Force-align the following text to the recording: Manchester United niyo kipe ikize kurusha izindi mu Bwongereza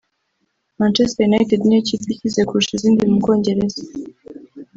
Manchester 0.79 1.25
United 1.29 1.59
niyo 1.63 1.81
kipe 1.87 2.07
ikize 2.13 2.41
kurusha 2.47 2.73
izindi 2.77 3.01
mu 3.09 3.15
Bwongereza 3.21 3.81